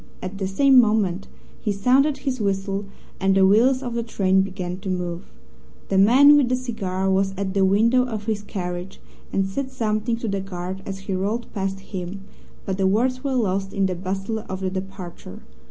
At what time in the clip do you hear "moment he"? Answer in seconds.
0.81-1.71